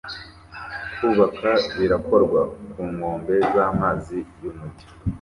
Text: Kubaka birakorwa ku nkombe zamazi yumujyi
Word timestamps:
Kubaka 0.97 1.49
birakorwa 1.77 2.41
ku 2.71 2.81
nkombe 2.93 3.35
zamazi 3.53 4.17
yumujyi 4.43 4.85